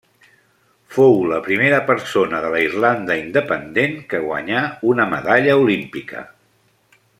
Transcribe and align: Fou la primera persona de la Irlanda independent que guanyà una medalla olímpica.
Fou 0.93 1.17
la 1.31 1.41
primera 1.47 1.81
persona 1.89 2.39
de 2.45 2.49
la 2.55 2.63
Irlanda 2.69 3.19
independent 3.25 3.93
que 4.15 4.23
guanyà 4.25 4.65
una 4.95 5.07
medalla 5.15 5.59
olímpica. 5.67 6.27